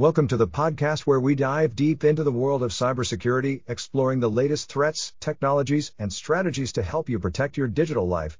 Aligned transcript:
Welcome 0.00 0.28
to 0.28 0.36
the 0.36 0.46
podcast 0.46 1.00
where 1.08 1.18
we 1.18 1.34
dive 1.34 1.74
deep 1.74 2.04
into 2.04 2.22
the 2.22 2.30
world 2.30 2.62
of 2.62 2.70
cybersecurity, 2.70 3.62
exploring 3.66 4.20
the 4.20 4.30
latest 4.30 4.70
threats, 4.70 5.12
technologies, 5.18 5.90
and 5.98 6.12
strategies 6.12 6.74
to 6.74 6.84
help 6.84 7.08
you 7.08 7.18
protect 7.18 7.56
your 7.56 7.66
digital 7.66 8.06
life. 8.06 8.38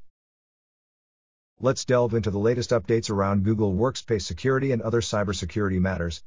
Let's 1.59 1.85
delve 1.85 2.15
into 2.15 2.31
the 2.31 2.39
latest 2.39 2.71
updates 2.71 3.11
around 3.11 3.43
Google 3.43 3.75
Workspace 3.75 4.23
security 4.23 4.71
and 4.71 4.81
other 4.81 5.01
cybersecurity 5.01 5.81
matters. 5.81 6.23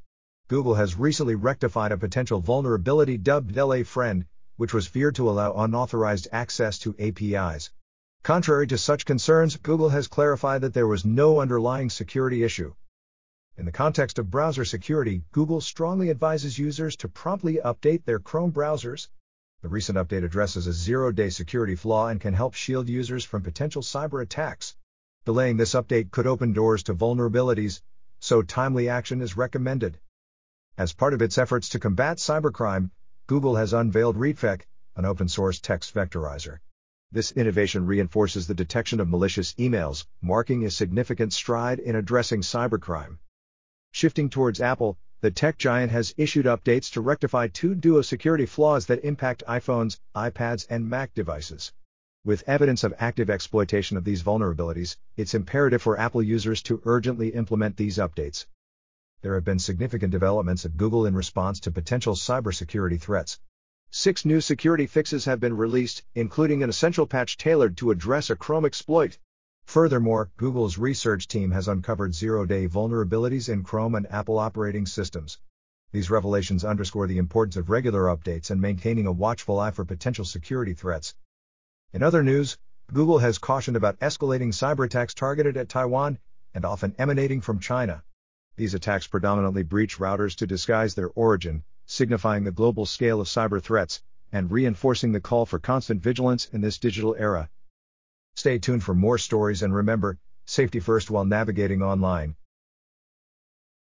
Google 0.49 0.73
has 0.73 0.99
recently 0.99 1.36
rectified 1.36 1.94
a 1.94 1.98
potential 1.98 2.42
vulnerability 2.42 3.18
dubbed 3.18 3.56
DeleFriend, 3.56 4.26
which 4.58 4.74
was 4.74 4.86
feared 4.86 5.16
to 5.16 5.29
allow 5.29 5.54
unauthorized 5.54 6.28
access 6.34 6.78
to 6.79 6.94
APIs. 7.00 7.70
Contrary 8.24 8.68
to 8.68 8.78
such 8.78 9.06
concerns, 9.06 9.56
Google 9.56 9.88
has 9.88 10.10
clarified 10.10 10.60
that 10.63 10.74
there 10.74 10.88
was 10.88 11.06
no 11.06 11.40
underlying 11.40 11.90
security 11.90 12.44
issue. 12.44 12.74
In 13.62 13.65
the 13.65 13.71
context 13.71 14.17
of 14.17 14.31
browser 14.31 14.65
security, 14.65 15.23
Google 15.31 15.61
strongly 15.61 16.09
advises 16.09 16.57
users 16.57 16.95
to 16.95 17.07
promptly 17.07 17.59
update 17.63 18.05
their 18.05 18.17
Chrome 18.17 18.52
browsers. 18.52 19.07
The 19.61 19.69
recent 19.69 19.99
update 19.99 20.23
addresses 20.23 20.65
a 20.65 20.73
zero 20.73 21.11
day 21.11 21.29
security 21.29 21.75
flaw 21.75 22.07
and 22.07 22.19
can 22.19 22.33
help 22.33 22.55
shield 22.55 22.89
users 22.89 23.23
from 23.23 23.43
potential 23.43 23.83
cyber 23.83 24.19
attacks. 24.23 24.75
Delaying 25.25 25.57
this 25.57 25.75
update 25.75 26.09
could 26.09 26.25
open 26.25 26.53
doors 26.53 26.81
to 26.81 26.95
vulnerabilities, 26.95 27.83
so 28.19 28.41
timely 28.41 28.89
action 28.89 29.21
is 29.21 29.38
recommended. 29.38 29.99
As 30.75 30.93
part 30.93 31.13
of 31.13 31.21
its 31.21 31.38
efforts 31.38 31.69
to 31.69 31.80
combat 31.80 32.17
cybercrime, 32.17 32.89
Google 33.27 33.57
has 33.57 33.73
unveiled 33.73 34.17
RETVec, 34.17 34.63
an 34.95 35.05
open 35.05 35.27
source 35.27 35.59
text 35.59 35.93
vectorizer. 35.93 36.61
This 37.11 37.31
innovation 37.33 37.85
reinforces 37.85 38.47
the 38.47 38.55
detection 38.55 38.99
of 38.99 39.07
malicious 39.07 39.53
emails, 39.59 40.07
marking 40.19 40.66
a 40.66 40.71
significant 40.71 41.31
stride 41.31 41.77
in 41.77 41.95
addressing 41.95 42.41
cybercrime. 42.41 43.19
Shifting 43.94 44.30
towards 44.30 44.62
Apple, 44.62 44.98
the 45.20 45.30
tech 45.30 45.58
giant 45.58 45.91
has 45.91 46.16
issued 46.18 46.45
updates 46.45 46.90
to 46.94 47.02
rectify 47.02 47.48
two 47.48 47.76
Duo 47.76 48.02
security 48.02 48.48
flaws 48.48 48.88
that 48.88 49.04
impact 49.04 49.44
iPhones, 49.48 50.00
iPads, 50.16 50.66
and 50.70 50.89
Mac 50.89 51.14
devices. 51.14 51.72
With 52.23 52.48
evidence 52.48 52.83
of 52.83 52.95
active 52.98 53.30
exploitation 53.30 53.98
of 53.98 54.03
these 54.03 54.23
vulnerabilities, 54.23 54.95
it's 55.17 55.36
imperative 55.36 55.81
for 55.81 56.00
Apple 56.00 56.23
users 56.23 56.64
to 56.64 56.81
urgently 56.86 57.30
implement 57.30 57.78
these 57.78 57.98
updates. 57.98 58.45
There 59.22 59.36
have 59.36 59.44
been 59.44 59.59
significant 59.59 60.11
developments 60.11 60.66
at 60.66 60.78
Google 60.78 61.05
in 61.05 61.14
response 61.14 61.59
to 61.59 61.72
potential 61.72 62.16
cybersecurity 62.16 63.00
threats. 63.00 63.39
Six 63.92 64.23
new 64.26 64.42
security 64.42 64.88
fixes 64.88 65.26
have 65.26 65.39
been 65.39 65.58
released, 65.58 66.02
including 66.16 66.64
an 66.64 66.70
essential 66.70 67.05
patch 67.05 67.38
tailored 67.38 67.78
to 67.78 67.92
address 67.92 68.30
a 68.30 68.36
Chrome 68.36 68.66
exploit. 68.66 69.20
Furthermore, 69.72 70.30
Google's 70.36 70.77
research 70.77 71.30
team 71.30 71.52
has 71.52 71.69
uncovered 71.69 72.14
zero 72.14 72.45
day 72.45 72.67
vulnerabilities 72.67 73.47
in 73.47 73.64
Chrome 73.64 73.95
and 73.95 74.05
Apple 74.11 74.38
operating 74.38 74.86
systems. 74.86 75.38
These 75.94 76.09
revelations 76.09 76.66
underscore 76.66 77.08
the 77.08 77.17
importance 77.17 77.55
of 77.55 77.69
regular 77.69 78.14
updates 78.14 78.52
and 78.52 78.59
maintaining 78.59 79.08
a 79.08 79.14
watchful 79.14 79.61
eye 79.61 79.72
for 79.72 79.86
potential 79.86 80.25
security 80.25 80.73
threats. 80.73 81.16
In 81.94 82.03
other 82.03 82.22
news, 82.22 82.58
Google 82.92 83.19
has 83.19 83.38
cautioned 83.38 83.77
about 83.77 83.97
escalating 84.02 84.49
cyber 84.49 84.88
attacks 84.88 85.14
targeted 85.14 85.55
at 85.55 85.69
Taiwan 85.69 86.19
and 86.53 86.66
often 86.66 86.94
emanating 86.97 87.39
from 87.39 87.59
China. 87.59 88.03
These 88.58 88.73
attacks 88.73 89.08
predominantly 89.08 89.64
breach 89.64 89.99
routers 89.99 90.36
to 90.36 90.47
disguise 90.47 90.95
their 90.95 91.11
origin, 91.11 91.64
signifying 91.86 92.44
the 92.44 92.52
global 92.52 92.86
scale 92.86 93.22
of 93.22 93.27
cyber 93.27 93.64
threats 93.64 94.03
and 94.33 94.52
reinforcing 94.52 95.14
the 95.14 95.22
call 95.22 95.45
for 95.45 95.59
constant 95.59 96.03
vigilance 96.03 96.49
in 96.52 96.59
this 96.59 96.77
digital 96.77 97.16
era. 97.17 97.49
Stay 98.35 98.57
tuned 98.57 98.83
for 98.83 98.95
more 98.95 99.19
stories 99.19 99.61
and 99.61 99.71
remember, 99.71 100.17
safety 100.45 100.79
first 100.79 101.11
while 101.11 101.25
navigating 101.25 101.83
online. 101.83 102.35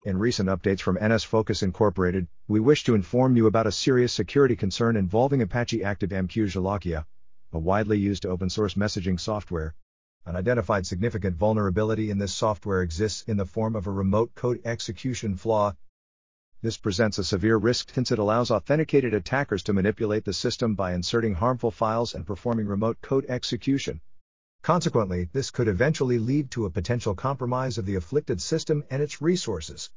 In 0.04 0.18
recent 0.18 0.48
updates 0.48 0.80
from 0.80 0.96
NSFOCUS 0.96 1.62
Incorporated, 1.62 2.26
we 2.48 2.58
wish 2.58 2.82
to 2.82 2.96
inform 2.96 3.36
you 3.36 3.46
about 3.46 3.68
a 3.68 3.70
serious 3.70 4.12
security 4.12 4.56
concern 4.56 4.96
involving 4.96 5.40
Apache 5.40 5.80
ActiveMQ 5.80 6.48
Jolokia, 6.48 7.06
a 7.52 7.58
widely 7.60 7.98
used 7.98 8.26
open 8.26 8.50
source 8.50 8.74
messaging 8.74 9.20
software. 9.20 9.76
An 10.26 10.34
identified 10.34 10.84
significant 10.84 11.36
vulnerability 11.36 12.10
in 12.10 12.18
this 12.18 12.34
software 12.34 12.82
exists 12.82 13.22
in 13.28 13.36
the 13.36 13.46
form 13.46 13.76
of 13.76 13.86
a 13.86 13.92
remote 13.92 14.34
code 14.34 14.60
execution 14.64 15.36
flaw. 15.36 15.76
This 16.60 16.76
presents 16.76 17.18
a 17.18 17.24
severe 17.24 17.56
risk 17.56 17.94
since 17.94 18.10
it 18.10 18.18
allows 18.18 18.50
authenticated 18.50 19.14
attackers 19.14 19.62
to 19.62 19.72
manipulate 19.72 20.24
the 20.24 20.32
system 20.32 20.74
by 20.74 20.92
inserting 20.94 21.34
harmful 21.34 21.70
files 21.70 22.14
and 22.16 22.26
performing 22.26 22.66
remote 22.66 23.00
code 23.00 23.26
execution. 23.28 24.00
Consequently, 24.62 25.28
this 25.32 25.50
could 25.50 25.68
eventually 25.68 26.18
lead 26.18 26.50
to 26.50 26.66
a 26.66 26.70
potential 26.70 27.14
compromise 27.14 27.78
of 27.78 27.86
the 27.86 27.94
afflicted 27.94 28.42
system 28.42 28.84
and 28.90 29.02
its 29.02 29.22
resources. 29.22 29.90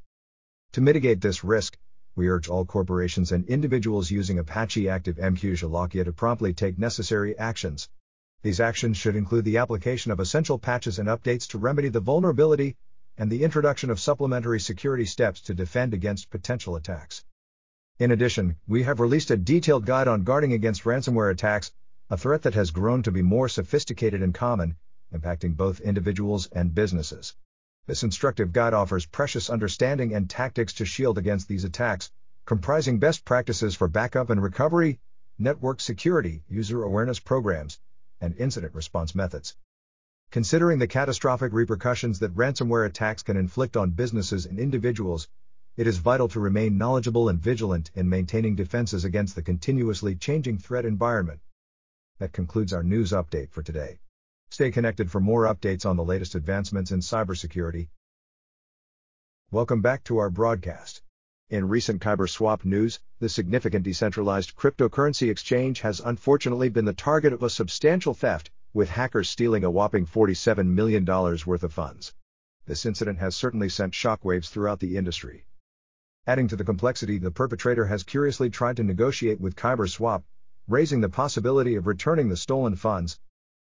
To 0.72 0.82
mitigate 0.82 1.20
this 1.20 1.44
risk, 1.44 1.78
we 2.16 2.30
urge 2.30 2.48
all 2.48 2.64
corporations 2.64 3.32
and 3.32 3.46
individuals 3.46 4.10
using 4.10 4.40
Apache 4.40 4.84
ActiveMQ 4.84 5.58
Jolokia 5.58 6.06
to 6.06 6.14
promptly 6.14 6.54
take 6.54 6.80
necessary 6.80 7.38
actions. 7.38 7.90
These 8.42 8.62
actions 8.62 8.98
should 8.98 9.16
include 9.16 9.46
the 9.46 9.58
application 9.58 10.12
of 10.12 10.20
essential 10.20 10.58
patches 10.58 10.98
and 10.98 11.10
updates 11.10 11.48
to 11.50 11.58
remedy 11.58 11.90
the 11.90 12.00
vulnerability, 12.00 12.78
and 13.18 13.32
the 13.32 13.44
introduction 13.44 13.90
of 13.90 14.00
supplementary 14.00 14.60
security 14.60 15.06
steps 15.06 15.42
to 15.42 15.54
defend 15.54 15.94
against 15.94 16.30
potential 16.30 16.76
attacks. 16.76 17.24
In 18.00 18.12
addition, 18.12 18.56
we 18.68 18.84
have 18.84 19.00
released 19.00 19.30
a 19.30 19.38
detailed 19.38 19.86
guide 19.86 20.08
on 20.08 20.24
guarding 20.24 20.54
against 20.54 20.84
ransomware 20.84 21.32
attacks, 21.32 21.72
a 22.14 22.18
threat 22.18 22.44
that 22.44 22.54
has 22.54 22.70
grown 22.70 23.02
to 23.02 23.12
be 23.12 23.24
more 23.24 23.50
sophisticated 23.50 24.22
and 24.22 24.36
common, 24.36 24.76
impacting 25.12 25.58
both 25.58 25.82
individuals 25.82 26.46
and 26.52 26.76
businesses. 26.76 27.36
This 27.88 28.04
instructive 28.04 28.54
guide 28.54 28.76
offers 28.76 29.08
precious 29.08 29.50
understanding 29.50 30.14
and 30.14 30.30
tactics 30.30 30.74
to 30.74 30.86
shield 30.86 31.18
against 31.18 31.48
these 31.48 31.64
attacks, 31.64 32.12
comprising 32.46 33.00
best 33.00 33.26
practices 33.26 33.74
for 33.74 33.88
backup 33.88 34.30
and 34.30 34.44
recovery, 34.44 35.00
network 35.40 35.82
security, 35.82 36.44
user 36.48 36.84
awareness 36.84 37.20
programs, 37.20 37.80
and 38.22 38.38
incident 38.38 38.76
response 38.76 39.16
methods. 39.16 39.56
Considering 40.30 40.78
the 40.78 40.86
catastrophic 40.86 41.52
repercussions 41.52 42.20
that 42.20 42.36
ransomware 42.36 42.86
attacks 42.86 43.24
can 43.24 43.38
inflict 43.38 43.76
on 43.76 43.90
businesses 43.90 44.46
and 44.46 44.60
individuals, 44.60 45.28
it 45.78 45.88
is 45.88 45.98
vital 45.98 46.28
to 46.28 46.40
remain 46.40 46.78
knowledgeable 46.78 47.28
and 47.28 47.40
vigilant 47.40 47.90
in 47.96 48.08
maintaining 48.08 48.56
defenses 48.56 49.04
against 49.04 49.34
the 49.34 49.42
continuously 49.42 50.16
changing 50.16 50.60
threat 50.60 50.86
environment. 50.86 51.40
That 52.20 52.32
concludes 52.32 52.74
our 52.74 52.84
news 52.84 53.12
update 53.12 53.50
for 53.50 53.64
today. 53.64 54.00
Stay 54.52 54.70
connected 54.70 55.10
for 55.10 55.20
more 55.20 55.46
updates 55.46 55.84
on 55.84 55.98
the 55.98 56.04
latest 56.04 56.36
advancements 56.36 56.92
in 56.92 57.00
cybersecurity. 57.00 57.90
Welcome 59.50 59.82
back 59.82 60.04
to 60.04 60.20
our 60.20 60.30
broadcast. 60.30 61.02
In 61.50 61.68
recent 61.68 62.02
KyberSwap 62.02 62.66
news, 62.66 63.00
the 63.20 63.30
significant 63.30 63.84
decentralized 63.84 64.56
cryptocurrency 64.56 65.32
exchange 65.32 65.82
has 65.82 66.00
unfortunately 66.00 66.70
been 66.70 66.86
the 66.86 66.94
target 66.94 67.34
of 67.34 67.42
a 67.42 67.50
substantial 67.50 68.14
theft, 68.14 68.52
with 68.74 68.90
hackers 68.90 69.30
stealing 69.30 69.64
a 69.64 69.72
whopping 69.72 70.06
$47 70.06 70.68
million 70.68 71.06
worth 71.06 71.64
of 71.64 71.74
funds. 71.74 72.14
This 72.66 72.86
incident 72.86 73.18
has 73.20 73.36
certainly 73.36 73.70
sent 73.70 73.94
shockwaves 73.94 74.50
throughout 74.50 74.80
the 74.80 74.98
industry. 74.98 75.46
Adding 76.28 76.48
to 76.50 76.56
the 76.56 76.64
complexity, 76.64 77.18
the 77.18 77.32
perpetrator 77.32 77.88
has 77.88 78.04
curiously 78.04 78.52
tried 78.52 78.78
to 78.78 78.84
negotiate 78.84 79.42
with 79.42 79.56
KyberSwap, 79.56 80.24
raising 80.68 81.02
the 81.02 81.10
possibility 81.10 81.76
of 81.76 81.88
returning 81.88 82.30
the 82.30 82.38
stolen 82.38 82.76
funds. 82.76 83.20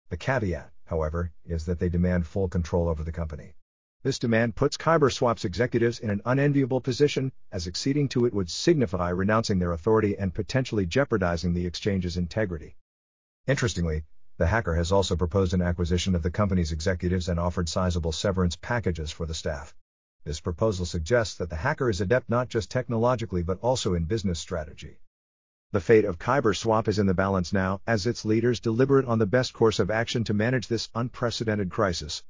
The 0.10 0.18
caveat, 0.18 0.72
however, 0.86 1.32
is 1.46 1.66
that 1.66 1.80
they 1.80 1.90
demand 1.90 2.28
full 2.28 2.48
control 2.48 2.88
over 2.88 3.04
the 3.04 3.12
company. 3.12 3.56
This 4.04 4.20
demand 4.20 4.56
puts 4.56 4.78
KyberSwap's 4.78 5.46
executives 5.46 6.00
in 6.00 6.10
an 6.10 6.22
unenviable 6.26 6.82
position, 6.82 7.32
as 7.52 7.68
acceding 7.68 8.10
to 8.10 8.26
it 8.26 8.34
would 8.34 8.50
signify 8.50 9.10
renouncing 9.10 9.58
their 9.58 9.72
authority 9.72 10.18
and 10.18 10.34
potentially 10.34 10.86
jeopardizing 10.86 11.54
the 11.54 11.66
exchange's 11.66 12.18
integrity. 12.18 12.78
Interestingly, 13.48 14.04
the 14.38 14.48
hacker 14.48 14.76
has 14.76 14.92
also 14.92 15.16
proposed 15.16 15.54
an 15.54 15.62
acquisition 15.62 16.14
of 16.14 16.24
the 16.24 16.32
company's 16.32 16.72
executives 16.72 17.30
and 17.30 17.40
offered 17.40 17.70
sizable 17.70 18.12
severance 18.12 18.56
packages 18.56 19.12
for 19.12 19.26
the 19.26 19.34
staff. 19.34 19.76
This 20.24 20.40
proposal 20.40 20.86
suggests 20.86 21.36
that 21.36 21.50
the 21.50 21.56
hacker 21.56 21.90
is 21.90 22.02
adept 22.02 22.30
not 22.30 22.48
just 22.48 22.70
technologically 22.70 23.42
but 23.42 23.60
also 23.62 23.96
in 23.96 24.06
business 24.06 24.40
strategy. 24.40 25.00
The 25.74 25.80
fate 25.80 26.04
of 26.04 26.20
KyberSwap 26.20 26.90
is 26.90 27.00
in 27.00 27.06
the 27.06 27.14
balance 27.14 27.54
now, 27.54 27.80
as 27.88 28.06
its 28.06 28.26
leaders 28.26 28.60
deliberate 28.60 29.06
on 29.06 29.20
the 29.20 29.26
best 29.26 29.54
course 29.54 29.80
of 29.80 29.90
action 29.90 30.26
to 30.26 30.34
manage 30.34 30.68
this 30.68 30.90
unprecedented 30.94 31.72
crisis. 31.72 32.24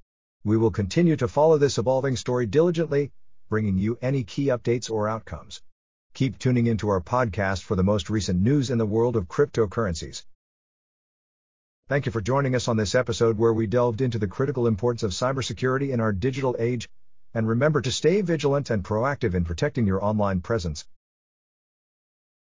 We 0.43 0.57
will 0.57 0.69
continue 0.69 1.15
to 1.15 1.27
follow 1.27 1.57
this 1.57 1.79
evolving 1.79 2.17
story 2.17 2.45
diligently, 2.45 3.11
bringing 3.49 3.79
you 3.79 3.97
any 3.99 4.23
key 4.23 4.45
updates 4.49 4.91
or 4.91 5.09
outcomes. 5.09 5.63
Keep 6.13 6.37
tuning 6.37 6.67
into 6.67 6.89
our 6.89 7.01
podcast 7.01 7.63
for 7.63 7.75
the 7.75 7.83
most 7.83 8.11
recent 8.11 8.39
news 8.39 8.69
in 8.69 8.77
the 8.77 8.85
world 8.85 9.15
of 9.15 9.27
cryptocurrencies. 9.27 10.23
Thank 11.87 12.05
you 12.05 12.11
for 12.11 12.21
joining 12.21 12.53
us 12.53 12.67
on 12.67 12.77
this 12.77 12.93
episode 12.93 13.39
where 13.39 13.53
we 13.53 13.65
delved 13.65 14.01
into 14.01 14.19
the 14.19 14.27
critical 14.27 14.67
importance 14.67 15.01
of 15.01 15.11
cybersecurity 15.13 15.89
in 15.89 15.99
our 15.99 16.13
digital 16.13 16.55
age. 16.59 16.91
And 17.33 17.47
remember 17.47 17.81
to 17.81 17.91
stay 17.91 18.21
vigilant 18.21 18.69
and 18.69 18.83
proactive 18.83 19.33
in 19.33 19.45
protecting 19.45 19.87
your 19.87 20.03
online 20.05 20.41
presence. 20.41 20.85